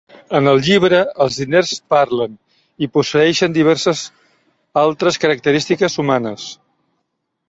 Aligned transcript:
En 0.37 0.47
el 0.51 0.59
llibre, 0.67 0.99
els 1.25 1.35
diners 1.41 1.73
parlen 1.95 2.39
i 2.85 2.89
posseeixen 2.95 3.53
diverses 3.57 4.01
altres 4.85 5.21
característiques 5.27 5.99
humanes. 6.05 6.47